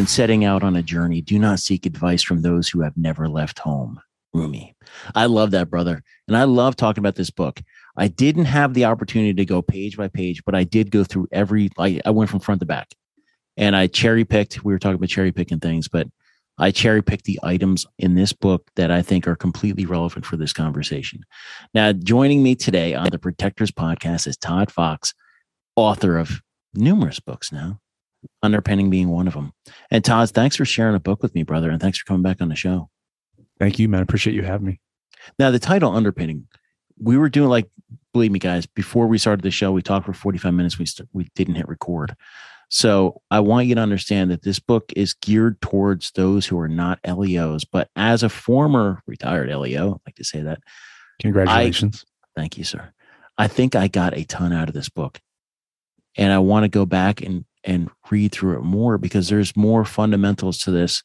[0.00, 3.28] When setting out on a journey, do not seek advice from those who have never
[3.28, 4.00] left home.
[4.32, 4.74] Rumi.
[5.14, 6.02] I love that, brother.
[6.28, 7.60] And I love talking about this book.
[7.96, 11.28] I didn't have the opportunity to go page by page, but I did go through
[11.32, 12.94] every, I, I went from front to back
[13.56, 14.64] and I cherry picked.
[14.64, 16.06] We were talking about cherry picking things, but
[16.58, 20.36] I cherry picked the items in this book that I think are completely relevant for
[20.36, 21.24] this conversation.
[21.72, 25.14] Now, joining me today on the Protectors podcast is Todd Fox,
[25.74, 26.42] author of
[26.74, 27.80] numerous books now,
[28.42, 29.52] Underpinning being one of them.
[29.90, 32.42] And Todd, thanks for sharing a book with me, brother, and thanks for coming back
[32.42, 32.90] on the show.
[33.58, 34.02] Thank you, man.
[34.02, 34.80] Appreciate you having me.
[35.38, 36.46] Now, the title Underpinning,
[36.98, 37.68] we were doing like,
[38.12, 40.78] believe me, guys, before we started the show, we talked for 45 minutes.
[40.78, 42.16] We, st- we didn't hit record.
[42.68, 46.68] So I want you to understand that this book is geared towards those who are
[46.68, 47.64] not LEOs.
[47.64, 50.60] But as a former retired LEO, I like to say that.
[51.20, 52.04] Congratulations.
[52.06, 52.92] I, thank you, sir.
[53.36, 55.20] I think I got a ton out of this book.
[56.16, 59.84] And I want to go back and and read through it more because there's more
[59.84, 61.02] fundamentals to this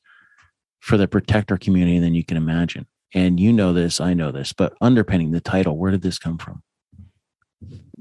[0.79, 2.87] for the protector community than you can imagine.
[3.13, 6.37] And you know this, I know this, but underpinning the title, where did this come
[6.37, 6.63] from?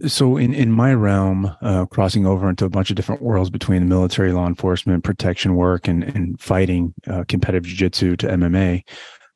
[0.07, 3.81] So, in in my realm, uh, crossing over into a bunch of different worlds between
[3.81, 8.83] the military, law enforcement, protection work, and and fighting, uh, competitive jiu-jitsu to MMA,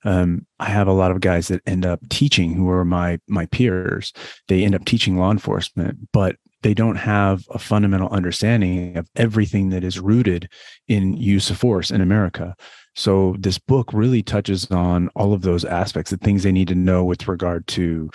[0.04, 3.46] um, I have a lot of guys that end up teaching who are my my
[3.46, 4.12] peers.
[4.48, 9.70] They end up teaching law enforcement, but they don't have a fundamental understanding of everything
[9.70, 10.48] that is rooted
[10.88, 12.54] in use of force in America.
[12.96, 16.74] So this book really touches on all of those aspects, the things they need to
[16.74, 18.10] know with regard to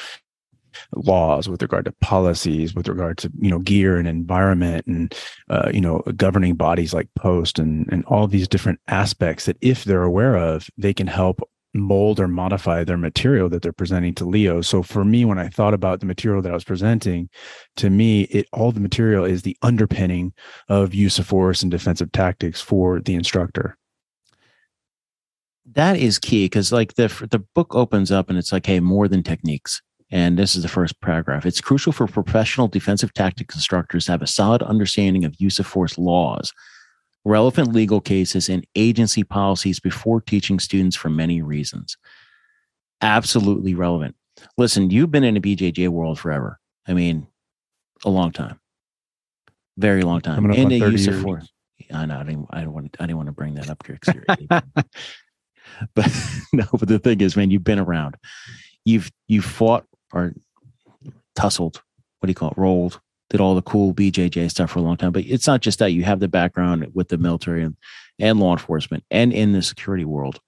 [0.95, 5.15] laws with regard to policies with regard to you know gear and environment and
[5.49, 9.83] uh, you know governing bodies like post and and all these different aspects that if
[9.83, 11.41] they're aware of they can help
[11.73, 14.61] mold or modify their material that they're presenting to Leo.
[14.61, 17.29] So for me, when I thought about the material that I was presenting,
[17.77, 20.33] to me, it all the material is the underpinning
[20.69, 23.77] of use of force and defensive tactics for the instructor.
[25.65, 29.07] That is key because like the the book opens up and it's like, hey, more
[29.07, 29.81] than techniques.
[30.11, 31.43] And this is the first paragraph.
[31.43, 35.65] It's crucial for professional defensive tactics instructors to have a solid understanding of use of
[35.65, 36.53] force laws
[37.25, 41.97] relevant legal cases, and agency policies before teaching students for many reasons.
[43.01, 44.15] Absolutely relevant.
[44.57, 46.59] Listen, you've been in a BJJ world forever.
[46.87, 47.27] I mean,
[48.03, 48.59] a long time,
[49.77, 50.45] very long time.
[50.45, 51.17] And the use years.
[51.17, 51.49] of force.
[51.93, 52.19] I know.
[52.19, 52.47] I didn't.
[52.49, 52.95] I don't want.
[52.99, 53.99] I didn't want to bring that up here.
[55.95, 56.11] but
[56.53, 56.65] no.
[56.71, 58.15] But the thing is, man, you've been around.
[58.85, 60.33] You've you've fought or
[61.35, 61.77] tussled.
[62.19, 62.57] What do you call it?
[62.57, 62.99] Rolled
[63.33, 65.11] did all the cool BJJ stuff for a long time.
[65.11, 67.75] But it's not just that you have the background with the military and,
[68.19, 70.39] and law enforcement and in the security world.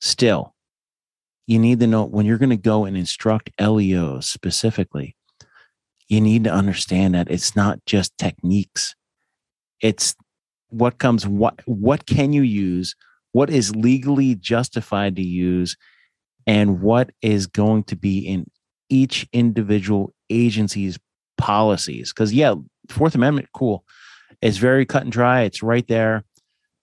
[0.00, 0.54] Still,
[1.46, 5.14] you need to know when you're going to go and instruct LEOs specifically,
[6.08, 8.94] you need to understand that it's not just techniques.
[9.82, 10.16] It's
[10.70, 12.96] what comes, what, what can you use?
[13.32, 15.76] What is legally justified to use?
[16.46, 18.50] And what is going to be in
[18.88, 20.98] each individual agency's
[21.38, 22.54] policies because yeah
[22.88, 23.84] fourth amendment cool.
[24.40, 25.42] It's very cut and dry.
[25.42, 26.24] It's right there.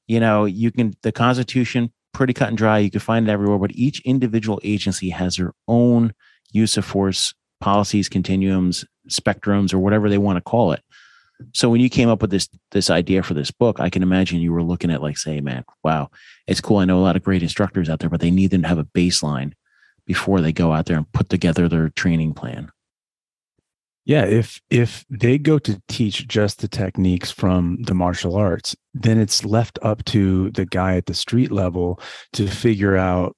[0.08, 2.80] You know you can the constitution pretty cut and dry.
[2.80, 6.14] You can find it everywhere but each individual agency has their own
[6.52, 10.82] use of force policies continuums spectrums or whatever they want to call it.
[11.54, 14.40] So when you came up with this this idea for this book i can imagine
[14.40, 16.10] you were looking at like say man wow
[16.48, 16.78] it's cool.
[16.78, 18.80] I know a lot of great instructors out there but they need them to have
[18.80, 19.54] a baseline
[20.06, 22.72] before they go out there and put together their training plan
[24.10, 29.20] yeah, if if they go to teach just the techniques from the martial arts, then
[29.20, 32.02] it's left up to the guy at the street level
[32.34, 33.38] to figure out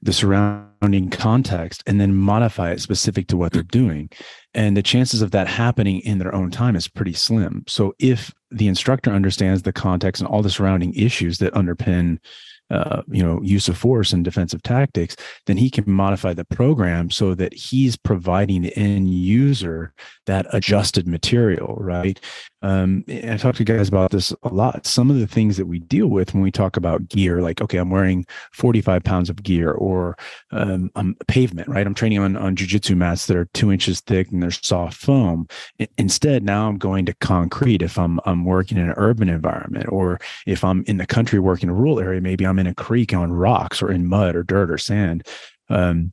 [0.00, 4.10] the surrounding context and then modify it specific to what they're doing.
[4.54, 7.64] And the chances of that happening in their own time is pretty slim.
[7.66, 12.18] So if the instructor understands the context and all the surrounding issues that underpin
[12.72, 15.14] uh, you know use of force and defensive tactics
[15.46, 19.92] then he can modify the program so that he's providing the end user
[20.26, 22.20] that adjusted material right
[22.62, 24.86] um, i talk to guys about this a lot.
[24.86, 27.78] Some of the things that we deal with when we talk about gear like okay
[27.78, 30.16] i'm wearing 45 pounds of gear or
[30.50, 31.86] um, i'm pavement right?
[31.86, 35.46] I'm training on on jiu-jitsu mats that are two inches thick and they're soft foam.
[35.98, 40.20] Instead now i'm going to concrete if i'm i'm working in an urban environment or
[40.46, 43.32] if i'm in the country working a rural area maybe i'm in a creek on
[43.32, 45.26] rocks or in mud or dirt or sand.
[45.68, 46.12] Um,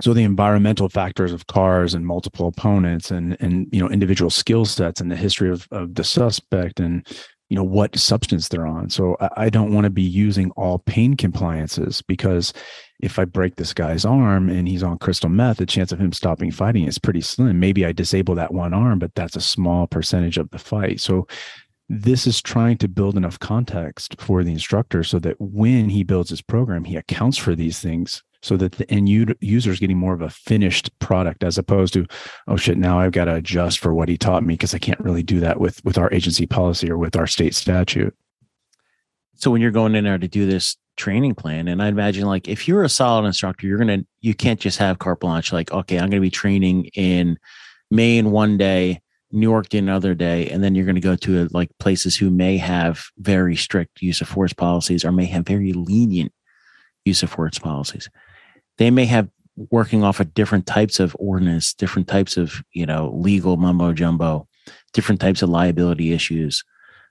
[0.00, 4.64] so the environmental factors of cars and multiple opponents and and you know individual skill
[4.64, 7.06] sets and the history of, of the suspect and
[7.48, 8.90] you know what substance they're on.
[8.90, 12.52] So I, I don't want to be using all pain compliances because
[13.00, 16.12] if i break this guy's arm and he's on crystal meth the chance of him
[16.12, 17.58] stopping fighting is pretty slim.
[17.58, 21.00] Maybe i disable that one arm but that's a small percentage of the fight.
[21.00, 21.26] So
[21.90, 26.28] this is trying to build enough context for the instructor so that when he builds
[26.30, 29.08] his program he accounts for these things so that the end
[29.40, 32.06] user is getting more of a finished product as opposed to
[32.46, 35.00] oh shit now i've got to adjust for what he taught me because i can't
[35.00, 38.14] really do that with with our agency policy or with our state statute.
[39.34, 42.48] So when you're going in there to do this training plan and i imagine like
[42.48, 45.96] if you're a solid instructor you're gonna you can't just have carte blanche like okay
[45.96, 47.38] i'm gonna be training in
[47.88, 49.00] maine one day
[49.30, 52.56] new york another day and then you're to go to uh, like places who may
[52.56, 56.32] have very strict use of force policies or may have very lenient
[57.04, 58.10] use of force policies
[58.78, 59.28] they may have
[59.70, 64.46] working off of different types of ordinance, different types of, you know, legal mumbo jumbo,
[64.92, 66.64] different types of liability issues.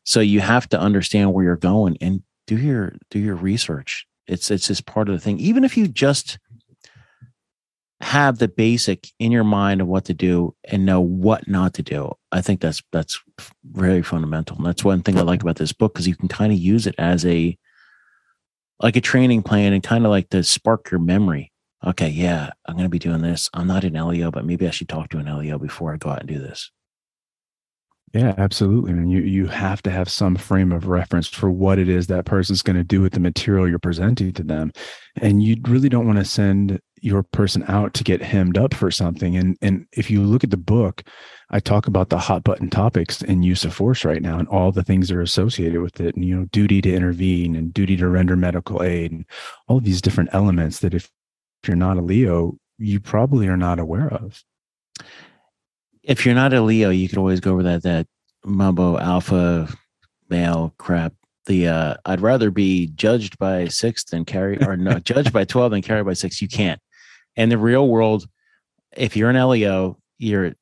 [0.03, 4.07] So you have to understand where you're going and do your do your research.
[4.27, 5.39] It's it's just part of the thing.
[5.39, 6.39] Even if you just
[7.99, 11.81] have the basic in your mind of what to do and know what not to
[11.81, 12.13] do.
[12.31, 13.19] I think that's that's
[13.65, 14.57] very fundamental.
[14.57, 16.85] And that's one thing I like about this book because you can kind of use
[16.85, 17.57] it as a
[18.79, 21.51] like a training plan and kind of like to spark your memory
[21.85, 23.49] okay, yeah, I'm going to be doing this.
[23.53, 26.09] I'm not an LEO, but maybe I should talk to an LEO before I go
[26.09, 26.71] out and do this.
[28.13, 28.93] Yeah, absolutely.
[28.93, 32.25] And you you have to have some frame of reference for what it is that
[32.25, 34.71] person's going to do with the material you're presenting to them.
[35.17, 38.91] And you really don't want to send your person out to get hemmed up for
[38.91, 39.35] something.
[39.35, 41.03] And and if you look at the book,
[41.49, 44.71] I talk about the hot button topics in use of force right now and all
[44.71, 46.15] the things that are associated with it.
[46.15, 49.25] And you know, duty to intervene and duty to render medical aid and
[49.67, 51.11] all these different elements that if
[51.65, 54.43] you're not a Leo, you probably are not aware of.
[56.03, 58.07] If you're not a Leo, you could always go over that that
[58.45, 59.67] mumbo alpha
[60.29, 61.13] male crap.
[61.45, 65.71] The uh, I'd rather be judged by six than carry or no judged by twelve
[65.71, 66.41] than carried by six.
[66.41, 66.81] You can't.
[67.35, 68.27] In the real world,
[68.95, 70.53] if you're an LEO, you're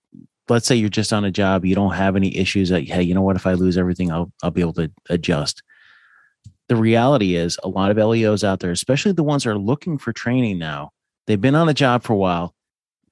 [0.48, 3.14] let's say you're just on a job, you don't have any issues that hey, you
[3.14, 5.62] know what, if I lose everything, I'll I'll be able to adjust
[6.68, 9.98] the reality is a lot of LEOs out there, especially the ones that are looking
[9.98, 10.92] for training now,
[11.28, 12.56] they've been on the job for a while,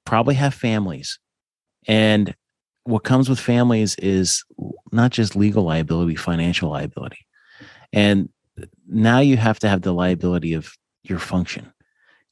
[0.04, 1.18] probably have families.
[1.86, 2.34] And
[2.84, 4.44] what comes with families is
[4.92, 7.26] not just legal liability, financial liability.
[7.92, 8.28] And
[8.88, 10.72] now you have to have the liability of
[11.02, 11.72] your function.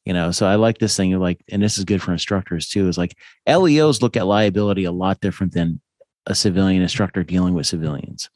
[0.05, 2.69] You know, so I like this thing You're like, and this is good for instructors
[2.69, 3.17] too, is like
[3.47, 5.81] LEOs look at liability a lot different than
[6.27, 8.29] a civilian instructor dealing with civilians.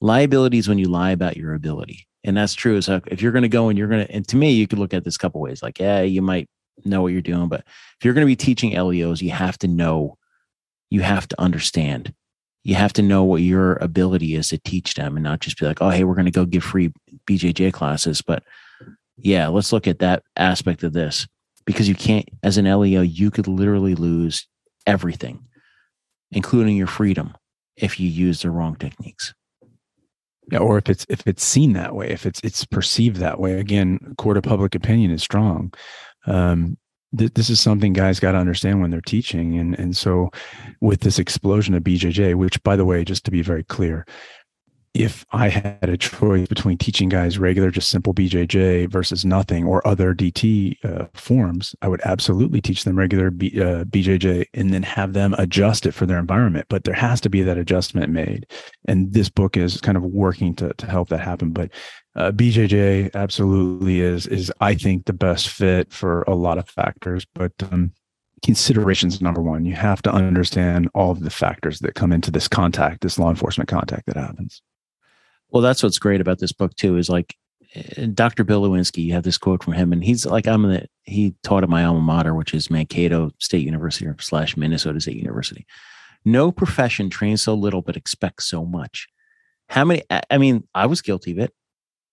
[0.00, 2.06] Liability is when you lie about your ability.
[2.24, 2.80] And that's true.
[2.80, 4.78] So if you're going to go and you're going to, and to me, you could
[4.78, 5.62] look at this couple ways.
[5.62, 6.48] Like, yeah, you might
[6.84, 7.60] know what you're doing, but
[7.98, 10.16] if you're going to be teaching LEOs, you have to know,
[10.90, 12.14] you have to understand,
[12.62, 15.66] you have to know what your ability is to teach them and not just be
[15.66, 16.92] like, oh, hey, we're going to go give free
[17.26, 18.22] BJJ classes.
[18.22, 18.42] But
[19.16, 21.26] yeah, let's look at that aspect of this
[21.64, 24.46] because you can't, as an LEO, you could literally lose
[24.86, 25.46] everything,
[26.30, 27.34] including your freedom,
[27.76, 29.34] if you use the wrong techniques.
[30.50, 33.60] Yeah, or if it's if it's seen that way, if it's it's perceived that way.
[33.60, 35.72] Again, court of public opinion is strong.
[36.26, 36.76] Um,
[37.16, 40.30] th- this is something guys got to understand when they're teaching, and and so
[40.80, 44.06] with this explosion of BJJ, which by the way, just to be very clear,
[44.92, 49.86] if I had a choice between teaching guys regular, just simple BJJ versus nothing or
[49.86, 54.82] other DT uh, forms, I would absolutely teach them regular B, uh, BJJ and then
[54.82, 56.66] have them adjust it for their environment.
[56.68, 58.46] But there has to be that adjustment made.
[58.88, 61.52] And this book is kind of working to, to help that happen.
[61.52, 61.70] But
[62.16, 67.24] uh, BJJ absolutely is, is, I think, the best fit for a lot of factors.
[67.32, 67.92] But um,
[68.42, 69.64] considerations number one.
[69.64, 73.30] You have to understand all of the factors that come into this contact, this law
[73.30, 74.62] enforcement contact that happens.
[75.50, 76.96] Well, that's what's great about this book too.
[76.96, 77.36] Is like
[77.74, 78.44] eh, Dr.
[78.44, 79.04] Bill Lewinski.
[79.04, 81.84] You have this quote from him, and he's like, "I'm the he taught at my
[81.84, 85.66] alma mater, which is Mankato State University or slash Minnesota State University.
[86.24, 89.08] No profession trains so little but expects so much.
[89.68, 90.02] How many?
[90.30, 91.52] I mean, I was guilty of it.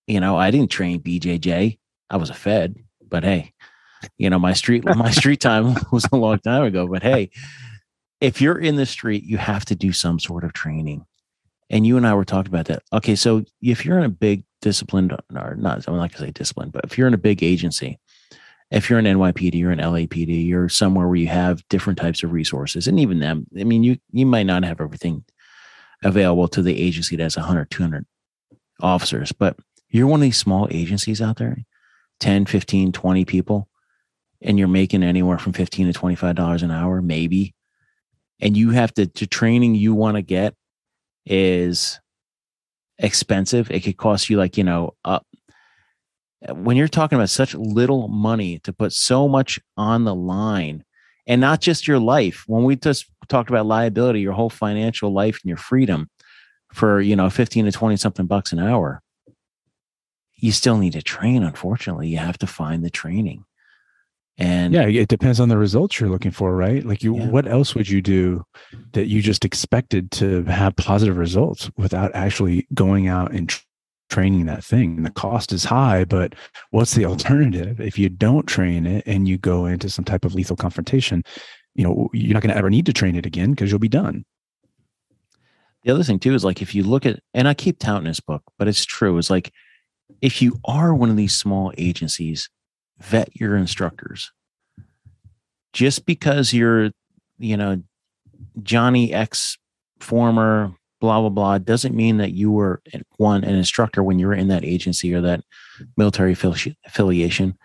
[0.08, 1.78] You know, I didn't train BJJ.
[2.10, 2.76] I was a Fed,
[3.08, 3.54] but hey,
[4.18, 6.88] you know, my street my street time was a long time ago.
[6.88, 7.30] But hey,
[8.22, 11.06] if you're in the street, you have to do some sort of training
[11.70, 12.84] and you and I were talking about that.
[12.94, 16.72] Okay, so if you're in a big disciplined, or not, I'm not gonna say disciplined,
[16.72, 18.00] but if you're in a big agency,
[18.72, 22.32] if you're an NYPD, you're an LAPD, you're somewhere where you have different types of
[22.32, 25.24] resources, and even them, I mean, you you might not have everything
[26.04, 28.06] available to the agency that has 100, 200
[28.82, 29.58] officers, but
[29.90, 31.58] you're one of these small agencies out there,
[32.20, 33.68] 10, 15, 20 people.
[34.42, 37.56] and you're making anywhere from 15 to $25 an hour, maybe.
[38.40, 40.54] And you have to, training you want to get
[41.30, 42.00] is
[43.00, 43.70] expensive.
[43.72, 45.26] It could cost you like, you know, up.
[46.50, 50.84] When you're talking about such little money to put so much on the line
[51.26, 55.40] and not just your life, when we just talked about liability, your whole financial life
[55.44, 56.10] and your freedom
[56.74, 59.02] for, you know, 15 to 20 something bucks an hour,
[60.36, 61.44] you still need to train.
[61.44, 63.44] Unfortunately, you have to find the training.
[64.38, 66.86] And yeah, it depends on the results you're looking for, right?
[66.86, 67.28] Like you, yeah.
[67.30, 68.44] what else would you do
[68.94, 73.64] that you just expected to have positive results without actually going out and tr-
[74.12, 75.02] training that thing?
[75.02, 76.36] the cost is high, but
[76.70, 77.82] what's the alternative?
[77.82, 81.24] If you don't train it and you go into some type of lethal confrontation,
[81.74, 83.88] you know, you're not going to ever need to train it again because you'll be
[83.88, 84.24] done.
[85.84, 88.20] The other thing too is like if you look at, and I keep touting this
[88.20, 89.52] book, but it's true, is like
[90.22, 92.50] if you are one of these small agencies
[93.00, 94.32] vet your instructors.
[95.74, 96.92] Just because you're,
[97.38, 97.82] you know,
[98.64, 99.58] Johnny X
[100.00, 102.82] former blah blah blah doesn't mean that you were
[103.18, 105.42] one an instructor when you were in that agency or that
[105.96, 107.58] military affiliation.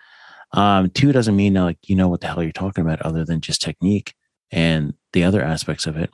[0.52, 3.40] Um, two doesn't mean like you know what the hell you're talking about other than
[3.40, 4.14] just technique
[4.50, 6.10] and the other aspects of it.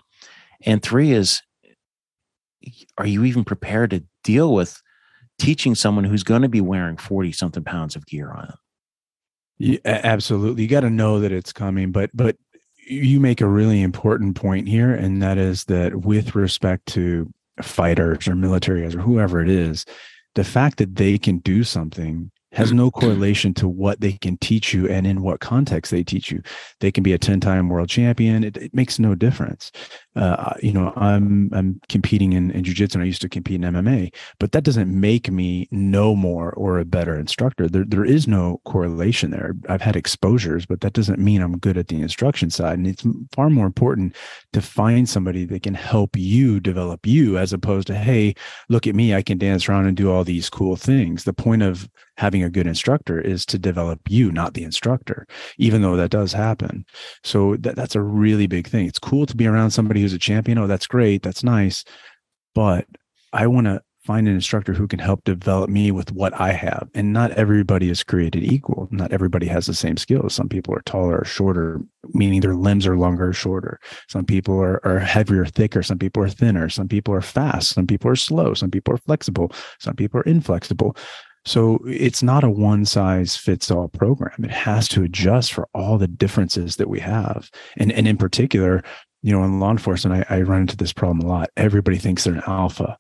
[0.63, 1.43] And three is,
[2.97, 4.81] are you even prepared to deal with
[5.39, 8.59] teaching someone who's going to be wearing 40 something pounds of gear on them?
[9.59, 10.63] Yeah, absolutely.
[10.63, 12.37] You got to know that it's coming, but but
[12.87, 18.29] you make a really important point here, and that is that with respect to fighters
[18.29, 19.85] or military or whoever it is,
[20.37, 24.73] the fact that they can do something has no correlation to what they can teach
[24.73, 26.43] you and in what context they teach you.
[26.81, 28.43] They can be a 10 time world champion.
[28.43, 29.71] It, it, makes no difference.
[30.19, 33.73] Uh, you know, I'm, I'm competing in, in jujitsu and I used to compete in
[33.73, 37.69] MMA, but that doesn't make me know more or a better instructor.
[37.69, 39.55] There, there is no correlation there.
[39.69, 42.79] I've had exposures, but that doesn't mean I'm good at the instruction side.
[42.79, 44.17] And it's far more important
[44.55, 48.35] to find somebody that can help you develop you as opposed to, Hey,
[48.69, 49.15] look at me.
[49.15, 51.23] I can dance around and do all these cool things.
[51.23, 55.25] The point of having a good instructor is to develop you, not the instructor,
[55.57, 56.85] even though that does happen.
[57.23, 58.87] So that, that's a really big thing.
[58.87, 60.59] It's cool to be around somebody who's a champion.
[60.59, 61.23] Oh, that's great.
[61.23, 61.85] That's nice.
[62.55, 62.87] But
[63.33, 66.89] I want to find an instructor who can help develop me with what I have.
[66.95, 68.89] And not everybody is created equal.
[68.91, 70.33] Not everybody has the same skills.
[70.33, 71.83] Some people are taller or shorter,
[72.15, 73.79] meaning their limbs are longer or shorter.
[74.09, 75.83] Some people are, are heavier, thicker.
[75.83, 76.71] Some people are thinner.
[76.71, 77.75] Some people are fast.
[77.75, 78.55] Some people are slow.
[78.55, 79.53] Some people are flexible.
[79.79, 80.97] Some people are inflexible.
[81.45, 84.43] So it's not a one size fits all program.
[84.45, 87.51] It has to adjust for all the differences that we have.
[87.77, 88.83] And, and in particular,
[89.23, 91.51] you know, in law enforcement, I, I run into this problem a lot.
[91.57, 92.99] Everybody thinks they're an alpha.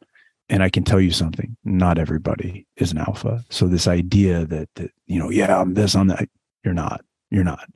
[0.50, 3.44] And I can tell you something, not everybody is an alpha.
[3.50, 6.28] So this idea that, that, you know, yeah, I'm this, I'm that,
[6.64, 7.02] you're not.
[7.30, 7.68] You're not.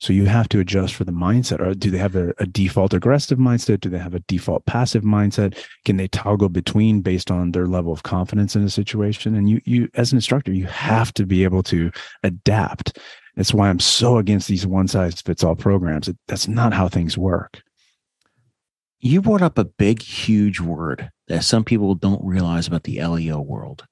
[0.00, 1.60] So you have to adjust for the mindset.
[1.60, 3.80] Or do they have a, a, default aggressive mindset?
[3.80, 5.56] Do they have a default passive mindset?
[5.86, 9.34] Can they toggle between based on their level of confidence in a situation?
[9.34, 11.90] And you, you as an instructor, you have to be able to
[12.22, 12.98] adapt.
[13.34, 16.10] That's why I'm so against these one size fits all programs.
[16.26, 17.62] That's not how things work.
[19.00, 23.40] You brought up a big, huge word that some people don't realize about the LEO
[23.40, 23.84] world.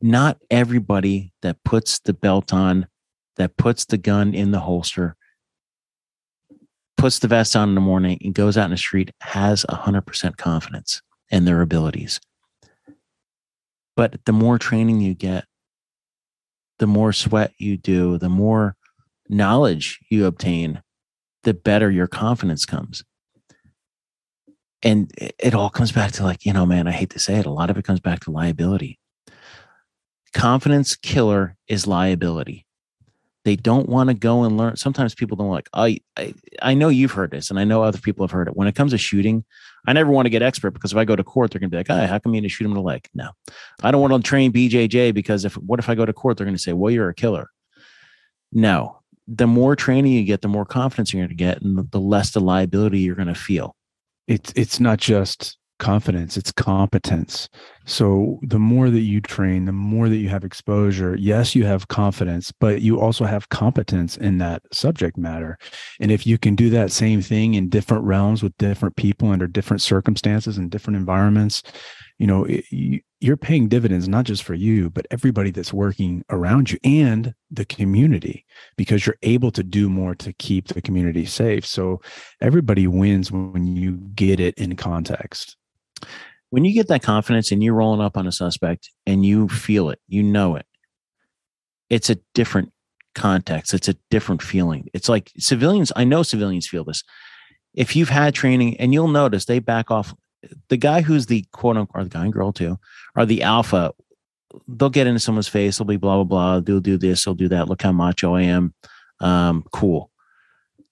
[0.00, 2.86] Not everybody that puts the belt on
[3.36, 5.16] that puts the gun in the holster,
[6.96, 10.36] puts the vest on in the morning, and goes out in the street has 100%
[10.36, 12.20] confidence in their abilities.
[13.96, 15.44] But the more training you get,
[16.78, 18.76] the more sweat you do, the more
[19.28, 20.82] knowledge you obtain,
[21.42, 23.02] the better your confidence comes.
[24.82, 27.46] And it all comes back to like, you know, man, I hate to say it,
[27.46, 28.98] a lot of it comes back to liability.
[30.32, 32.64] Confidence killer is liability.
[33.44, 36.90] They don't want to go and learn sometimes people don't like I, I i know
[36.90, 38.54] you've heard this and i know other people have heard it.
[38.54, 39.42] When it comes to shooting
[39.86, 41.74] i never want to get expert because if i go to court they're going to
[41.74, 43.08] be like hey how come you didn't shoot him in the leg?
[43.14, 43.30] No.
[43.82, 46.44] I don't want to train bjj because if what if i go to court they're
[46.44, 47.48] going to say well you're a killer.
[48.52, 48.98] No.
[49.28, 52.32] The more training you get the more confidence you're going to get and the, less
[52.32, 53.74] the liability you're going to feel
[54.28, 57.48] it's it's not just confidence it's competence
[57.88, 61.88] so the more that you train the more that you have exposure yes you have
[61.88, 65.58] confidence but you also have competence in that subject matter.
[65.98, 69.46] And if you can do that same thing in different realms with different people under
[69.46, 71.62] different circumstances and different environments
[72.18, 76.22] you know it, you, you're paying dividends not just for you but everybody that's working
[76.28, 78.44] around you and the community
[78.76, 81.64] because you're able to do more to keep the community safe.
[81.64, 82.02] So
[82.40, 85.56] everybody wins when you get it in context
[86.50, 89.90] when you get that confidence and you're rolling up on a suspect and you feel
[89.90, 90.66] it, you know it,
[91.90, 92.72] it's a different
[93.14, 94.88] context, it's a different feeling.
[94.94, 97.02] It's like civilians, I know civilians feel this.
[97.74, 100.14] If you've had training and you'll notice they back off
[100.68, 102.78] the guy who's the quote unquote, the guy and girl too,
[103.16, 103.92] are the alpha.
[104.66, 105.78] They'll get into someone's face.
[105.78, 106.60] They'll be blah blah blah.
[106.60, 107.24] They'll do this.
[107.24, 107.68] They'll do that.
[107.68, 108.74] Look how macho I am.
[109.20, 110.10] Um, cool.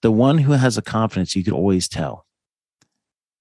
[0.01, 2.26] The one who has a confidence, you could always tell.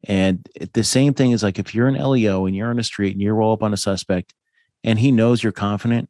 [0.07, 3.13] And the same thing is like if you're an LEO and you're on the street
[3.13, 4.35] and you roll up on a suspect,
[4.85, 6.09] and he knows you're confident,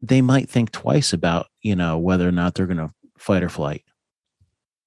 [0.00, 3.48] they might think twice about you know whether or not they're going to fight or
[3.48, 3.84] flight.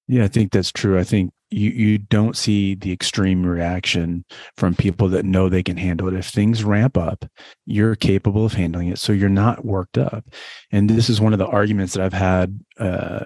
[0.07, 0.99] Yeah, I think that's true.
[0.99, 4.25] I think you you don't see the extreme reaction
[4.57, 6.13] from people that know they can handle it.
[6.13, 7.25] If things ramp up,
[7.65, 10.25] you're capable of handling it, so you're not worked up.
[10.71, 13.25] And this is one of the arguments that I've had uh,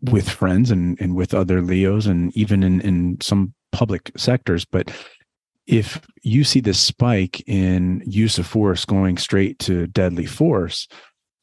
[0.00, 4.64] with friends and and with other Leos, and even in in some public sectors.
[4.64, 4.90] But
[5.66, 10.86] if you see this spike in use of force going straight to deadly force,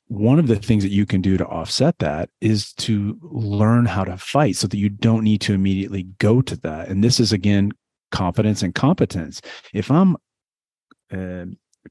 [0.07, 4.03] one of the things that you can do to offset that is to learn how
[4.03, 6.89] to fight so that you don't need to immediately go to that.
[6.89, 7.71] And this is again
[8.11, 9.41] confidence and competence.
[9.73, 10.17] If I'm
[11.11, 11.45] uh,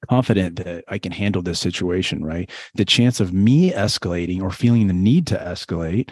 [0.09, 4.87] confident that I can handle this situation, right, the chance of me escalating or feeling
[4.87, 6.11] the need to escalate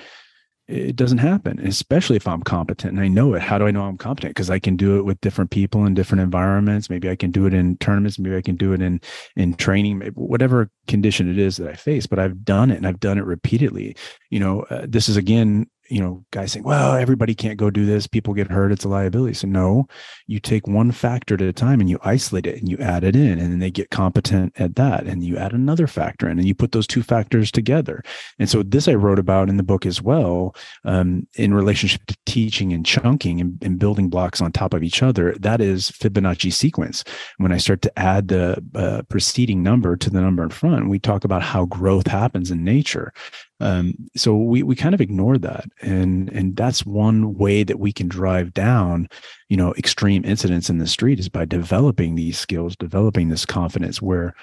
[0.68, 3.40] it doesn't happen, especially if I'm competent and I know it.
[3.40, 4.34] How do I know I'm competent?
[4.34, 6.90] Because I can do it with different people in different environments.
[6.90, 8.18] Maybe I can do it in tournaments.
[8.18, 9.00] Maybe I can do it in
[9.34, 10.02] in training.
[10.14, 13.25] Whatever condition it is that I face, but I've done it and I've done it
[13.25, 13.96] repeatedly.
[14.28, 17.87] You know, uh, this is again you know, guys saying, well, everybody can't go do
[17.87, 18.07] this.
[18.07, 18.73] People get hurt.
[18.73, 19.35] It's a liability.
[19.35, 19.87] So, no,
[20.26, 23.16] you take one factor at a time and you isolate it and you add it
[23.16, 25.07] in, and then they get competent at that.
[25.07, 28.02] And you add another factor in and you put those two factors together.
[28.38, 30.54] And so, this I wrote about in the book as well
[30.85, 35.02] um, in relationship to teaching and chunking and, and, building blocks on top of each
[35.02, 35.35] other.
[35.38, 37.04] That is Fibonacci sequence.
[37.37, 40.99] When I start to add the uh, preceding number to the number in front, we
[40.99, 43.12] talk about how growth happens in nature.
[43.61, 47.93] Um, so we we kind of ignore that, and and that's one way that we
[47.93, 49.09] can drive down,
[49.49, 54.00] you know, extreme incidents in the street is by developing these skills, developing this confidence.
[54.00, 54.35] Where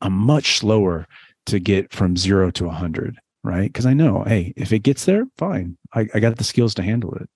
[0.00, 1.06] I'm much slower
[1.46, 3.70] to get from zero to a hundred, right?
[3.70, 6.82] Because I know, hey, if it gets there, fine, I, I got the skills to
[6.82, 7.28] handle it.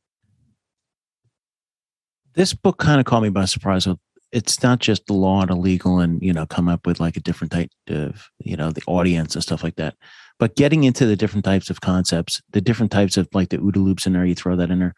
[2.35, 3.87] This book kind of caught me by surprise
[4.33, 7.21] it's not just the law and illegal and you know come up with like a
[7.21, 9.95] different type of you know the audience and stuff like that
[10.39, 13.77] but getting into the different types of concepts, the different types of like the OODA
[13.77, 14.95] loops in there, you throw that in there.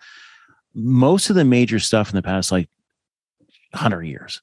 [0.74, 2.68] Most of the major stuff in the past like
[3.72, 4.42] 100 years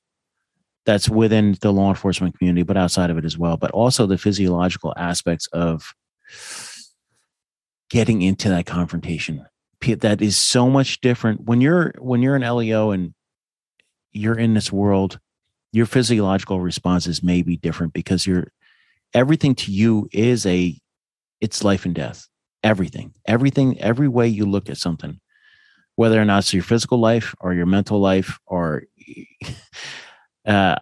[0.86, 3.58] that's within the law enforcement community, but outside of it as well.
[3.58, 5.94] But also the physiological aspects of
[7.90, 9.46] getting into that confrontation.
[9.82, 13.14] That is so much different when you're when you're an LEO and
[14.12, 15.20] you're in this world.
[15.72, 18.48] Your physiological responses may be different because you're
[19.14, 20.80] everything to you is a
[21.46, 22.28] it's life and death.
[22.64, 25.20] Everything, everything, every way you look at something,
[25.96, 28.86] whether or not it's your physical life or your mental life, or
[30.48, 30.76] uh,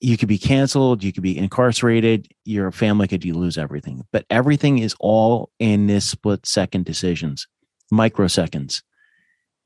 [0.00, 4.06] you could be canceled, you could be incarcerated, your family could you lose everything.
[4.10, 7.46] But everything is all in this split second decisions,
[7.92, 8.82] microseconds.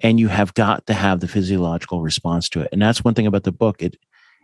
[0.00, 2.70] And you have got to have the physiological response to it.
[2.72, 3.80] And that's one thing about the book.
[3.80, 3.96] It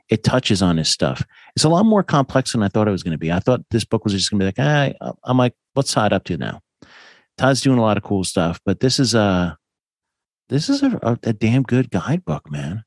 [0.09, 1.23] it touches on this stuff.
[1.55, 3.33] It's a lot more complex than I thought it was going to be.
[3.33, 6.13] I thought this book was just going to be like, ah, I'm like, what's Todd
[6.13, 6.61] up to now?
[7.37, 9.57] Todd's doing a lot of cool stuff, but this is a
[10.49, 12.85] this is a, a, a damn good guidebook, man.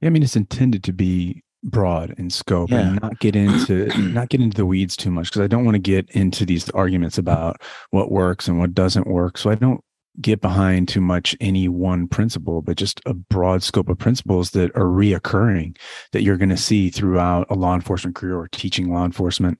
[0.00, 2.80] Yeah, I mean, it's intended to be broad in scope yeah.
[2.80, 5.76] and not get into not get into the weeds too much because I don't want
[5.76, 9.38] to get into these arguments about what works and what doesn't work.
[9.38, 9.80] So I don't
[10.20, 14.70] get behind too much any one principle, but just a broad scope of principles that
[14.76, 15.76] are reoccurring
[16.12, 19.58] that you're going to see throughout a law enforcement career or teaching law enforcement.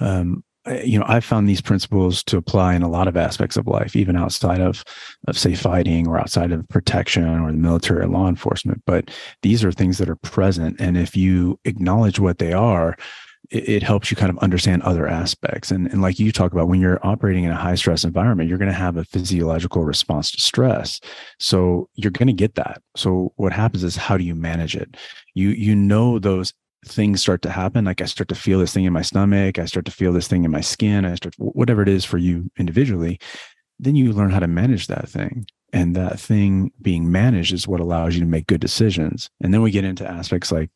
[0.00, 0.42] Um,
[0.84, 3.96] you know, I've found these principles to apply in a lot of aspects of life,
[3.96, 4.84] even outside of,
[5.26, 8.82] of say fighting or outside of protection or the military or law enforcement.
[8.86, 9.10] But
[9.42, 10.80] these are things that are present.
[10.80, 12.96] And if you acknowledge what they are,
[13.52, 15.70] it, it, helps you kind of understand other aspects.
[15.70, 18.58] And, and like you talk about, when you're operating in a high stress environment, you're
[18.58, 21.00] going to have a physiological response to stress.
[21.38, 22.82] So you're going to get that.
[22.96, 24.96] So what happens is how do you manage it?
[25.34, 26.54] You you know those
[26.86, 27.84] things start to happen.
[27.84, 29.58] Like I start to feel this thing in my stomach.
[29.58, 31.04] I start to feel this thing in my skin.
[31.04, 33.20] I start whatever it is for you individually.
[33.78, 37.80] Then you learn how to manage that thing and that thing being managed is what
[37.80, 40.70] allows you to make good decisions and then we get into aspects like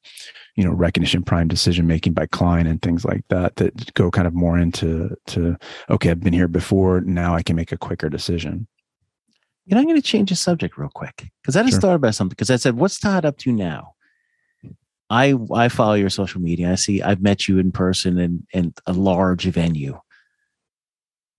[0.57, 4.27] you know recognition prime decision making by Klein and things like that that go kind
[4.27, 5.57] of more into to
[5.91, 8.67] okay I've been here before now I can make a quicker decision.
[9.67, 11.81] You know I'm going to change the subject real quick because I just sure.
[11.81, 13.93] thought about something because I said what's Todd up to now.
[15.11, 16.73] I I follow your social media.
[16.73, 20.01] I see I've met you in person in in a large venue.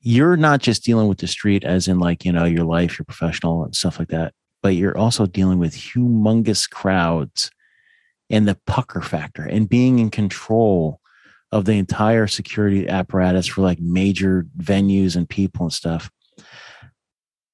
[0.02, 3.06] You're not just dealing with the street as in like, you know, your life, your
[3.06, 7.52] professional and stuff like that, but you're also dealing with humongous crowds
[8.30, 11.00] and the pucker factor and being in control
[11.52, 16.12] of the entire security apparatus for like major venues and people and stuff.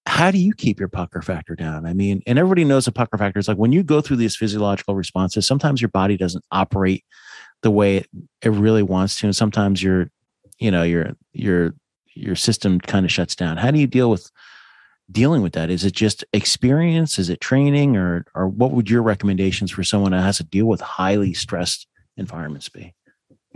[0.06, 1.86] How do you keep your pucker factor down?
[1.86, 4.36] I mean, and everybody knows the pucker factor is like when you go through these
[4.36, 7.06] physiological responses, sometimes your body doesn't operate
[7.62, 8.04] the way
[8.42, 9.28] it, really wants to.
[9.28, 10.10] And sometimes you're
[10.60, 11.74] you know, your, your,
[12.16, 13.58] your system kind of shuts down.
[13.58, 14.30] How do you deal with
[15.12, 15.70] dealing with that?
[15.70, 17.20] Is it just experience?
[17.20, 20.66] Is it training or, or what would your recommendations for someone that has to deal
[20.66, 22.94] with highly stressed environments be?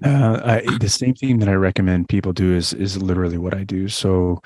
[0.03, 3.63] Uh, I, the same thing that I recommend people do is is literally what I
[3.63, 3.87] do.
[3.87, 4.41] So,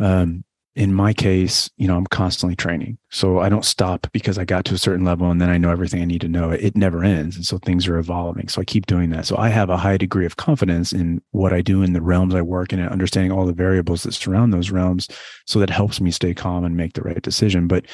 [0.00, 0.44] um,
[0.76, 2.98] in my case, you know, I'm constantly training.
[3.10, 5.70] So I don't stop because I got to a certain level and then I know
[5.70, 6.50] everything I need to know.
[6.50, 7.34] It never ends.
[7.34, 8.48] And so things are evolving.
[8.48, 9.24] So I keep doing that.
[9.24, 12.34] So I have a high degree of confidence in what I do in the realms
[12.34, 15.08] I work in and understanding all the variables that surround those realms.
[15.46, 17.68] So that helps me stay calm and make the right decision.
[17.68, 17.86] But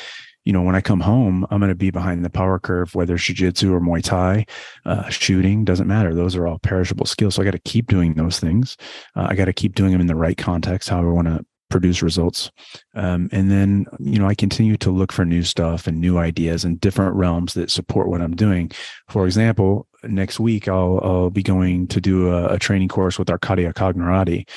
[0.45, 3.17] you know, when I come home, I'm going to be behind the power curve, whether
[3.17, 4.45] jujitsu or Muay Thai,
[4.85, 6.17] uh, shooting doesn't matter.
[6.17, 7.37] Those are all perishable skills.
[7.37, 8.77] So I got to keep doing those things.
[9.15, 11.47] Uh, I got to keep doing them in the right context, how I want to
[11.73, 12.51] produce results.
[12.95, 16.65] Um, and then, you know, I continue to look for new stuff and new ideas
[16.65, 18.71] in different realms that support what I'm doing.
[19.09, 23.31] For example, next week, I'll, I'll be going to do a, a training course with
[23.31, 24.49] Arcadia Cognerati.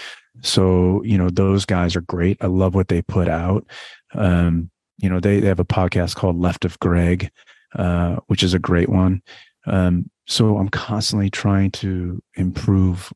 [0.41, 2.37] So, you know, those guys are great.
[2.41, 3.65] I love what they put out.
[4.13, 7.29] Um, you know they, they have a podcast called left of greg
[7.75, 9.21] uh, which is a great one
[9.65, 13.11] um, so i'm constantly trying to improve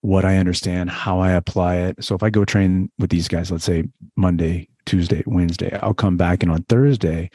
[0.00, 3.50] what i understand how i apply it so if i go train with these guys
[3.50, 3.84] let's say
[4.16, 7.30] monday tuesday wednesday i'll come back and on thursday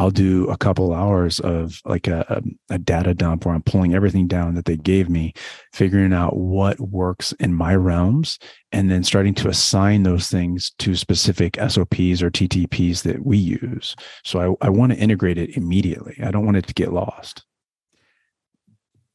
[0.00, 4.26] I'll do a couple hours of like a, a, data dump where I'm pulling everything
[4.26, 5.34] down that they gave me,
[5.74, 8.38] figuring out what works in my realms,
[8.72, 13.94] and then starting to assign those things to specific SOPs or TTPs that we use.
[14.24, 16.16] So I, I want to integrate it immediately.
[16.22, 17.44] I don't want it to get lost.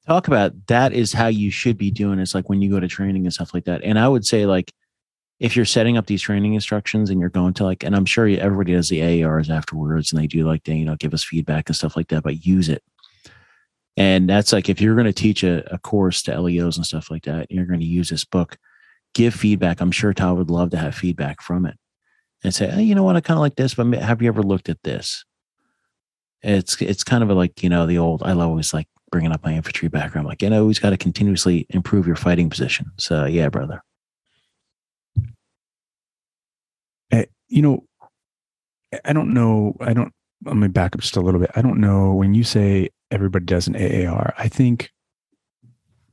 [0.07, 2.19] Talk about that is how you should be doing.
[2.19, 3.83] It's like when you go to training and stuff like that.
[3.83, 4.71] And I would say like
[5.39, 8.27] if you're setting up these training instructions and you're going to like, and I'm sure
[8.27, 11.67] everybody does the AARs afterwards and they do like, they, you know, give us feedback
[11.67, 12.83] and stuff like that, but use it.
[13.97, 17.09] And that's like, if you're going to teach a, a course to LEOs and stuff
[17.09, 18.57] like that, you're going to use this book,
[19.13, 19.81] give feedback.
[19.81, 21.77] I'm sure Todd would love to have feedback from it
[22.43, 23.15] and say, hey, you know what?
[23.15, 25.25] I kind of like this, but have you ever looked at this?
[26.41, 29.43] It's, it's kind of like, you know, the old, I love always like bringing up
[29.43, 30.27] my infantry background.
[30.27, 32.91] Like, you know, always got to continuously improve your fighting position.
[32.97, 33.83] So yeah, brother.
[37.11, 37.85] Eh, you know,
[39.03, 39.75] I don't know.
[39.79, 40.13] I don't,
[40.43, 41.51] let me back up just a little bit.
[41.55, 44.91] I don't know when you say everybody does an AAR, I think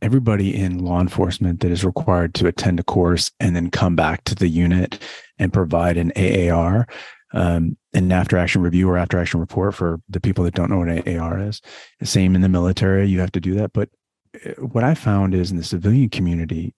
[0.00, 4.24] everybody in law enforcement that is required to attend a course and then come back
[4.24, 4.98] to the unit
[5.38, 6.87] and provide an AAR,
[7.33, 10.79] um, an after action review or after action report for the people that don't know
[10.79, 11.61] what an AAR is.
[12.03, 13.73] Same in the military, you have to do that.
[13.73, 13.88] But
[14.45, 16.75] uh, what I found is in the civilian community,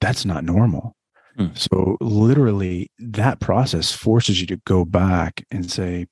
[0.00, 0.96] that's not normal.
[1.36, 1.48] Hmm.
[1.54, 6.06] So literally that process forces you to go back and say,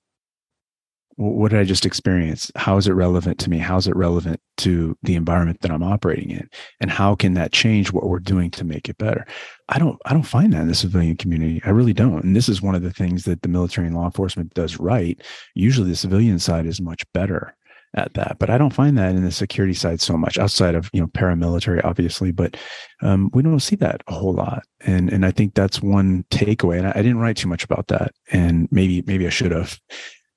[1.17, 2.51] what did I just experience?
[2.57, 3.59] How is it relevant to me?
[3.59, 6.49] How is it relevant to the environment that I'm operating in?
[6.81, 9.27] And how can that change what we're doing to make it better?
[9.69, 11.61] I don't I don't find that in the civilian community.
[11.65, 12.25] I really don't.
[12.25, 15.21] And this is one of the things that the military and law enforcement does right.
[15.55, 17.55] Usually the civilian side is much better
[17.95, 18.39] at that.
[18.39, 21.09] But I don't find that in the security side so much outside of, you know,
[21.09, 22.57] paramilitary, obviously, but
[23.03, 24.63] um, we don't see that a whole lot.
[24.81, 26.79] And, and I think that's one takeaway.
[26.79, 29.79] And I, I didn't write too much about that and maybe, maybe I should have.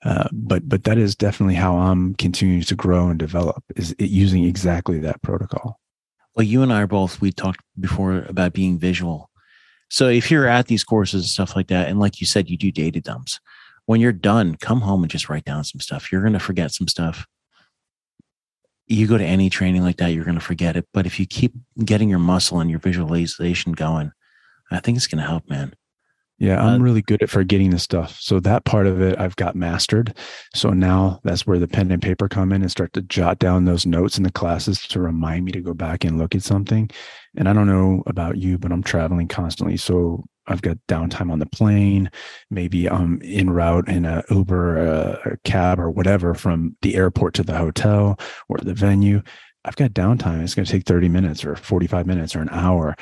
[0.05, 4.43] Uh, but but that is definitely how I'm continuing to grow and develop is using
[4.45, 5.79] exactly that protocol.
[6.35, 9.29] Well, you and I are both we talked before about being visual.
[9.89, 12.57] So if you're at these courses and stuff like that, and like you said, you
[12.57, 13.39] do data dumps.
[13.85, 16.11] When you're done, come home and just write down some stuff.
[16.11, 17.27] You're going to forget some stuff
[18.87, 20.87] you go to any training like that, you're going to forget it.
[20.93, 24.11] But if you keep getting your muscle and your visualization going,
[24.71, 25.73] I think it's going to help, man.
[26.37, 28.17] Yeah, I'm uh, really good at forgetting the stuff.
[28.19, 30.17] So that part of it I've got mastered.
[30.53, 33.63] So now that's where the pen and paper come in and start to jot down
[33.63, 36.89] those notes in the classes to remind me to go back and look at something.
[37.37, 39.77] And I don't know about you, but I'm traveling constantly.
[39.77, 42.11] So I've got downtime on the plane.
[42.49, 47.33] Maybe I'm en route in a Uber, a, a cab, or whatever from the airport
[47.35, 48.19] to the hotel
[48.49, 49.21] or the venue.
[49.63, 50.43] I've got downtime.
[50.43, 52.95] It's going to take 30 minutes or 45 minutes or an hour.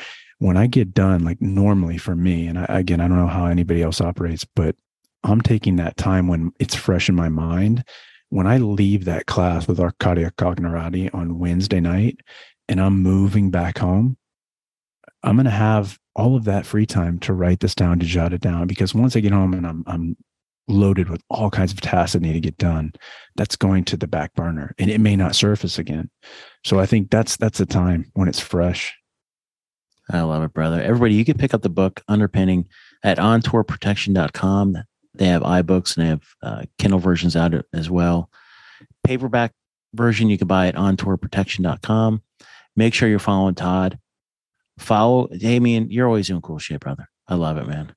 [0.44, 3.46] When I get done, like normally for me, and I, again, I don't know how
[3.46, 4.76] anybody else operates, but
[5.24, 7.86] I'm taking that time when it's fresh in my mind.
[8.28, 12.20] When I leave that class with Arcadia Cognerati on Wednesday night
[12.68, 14.18] and I'm moving back home,
[15.24, 18.34] I'm going to have all of that free time to write this down, to jot
[18.34, 18.68] it down.
[18.68, 20.18] Because once I get home and I'm I'm
[20.68, 22.92] loaded with all kinds of tasks that need to get done,
[23.38, 26.10] that's going to the back burner and it may not surface again.
[26.66, 28.94] So I think that's that's the time when it's fresh.
[30.12, 30.82] I love it, brother.
[30.82, 32.68] Everybody, you can pick up the book Underpinning
[33.04, 34.78] at ontourprotection.com.
[35.16, 38.30] They have iBooks and they have uh, Kindle versions out as well.
[39.04, 39.54] Paperback
[39.94, 42.22] version you can buy at ontourprotection.com.
[42.76, 44.00] Make sure you're following Todd.
[44.80, 45.92] Follow Damien.
[45.92, 47.08] You're always doing cool shit, brother.
[47.28, 47.94] I love it, man.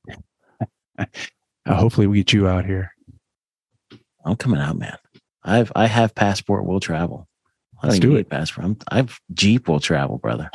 [0.99, 1.07] uh,
[1.75, 2.93] hopefully, we get you out here.
[4.25, 4.99] I'm coming out, man.
[5.43, 6.67] I've I have passport.
[6.67, 7.29] We'll travel.
[7.83, 8.29] I Let's do it.
[8.29, 8.67] passport.
[8.67, 10.51] I'm, I've Jeep will travel, brother.